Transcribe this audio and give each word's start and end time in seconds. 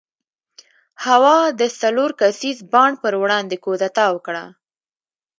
هوا 1.05 1.37
د 1.59 1.61
څلور 1.81 2.09
کسیز 2.21 2.57
بانډ 2.71 2.95
پر 3.03 3.13
وړاندې 3.21 3.55
کودتا 3.65 4.05
وکړه. 4.11 4.45